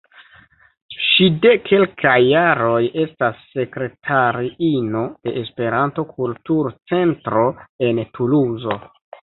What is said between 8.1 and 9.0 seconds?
Tuluzo.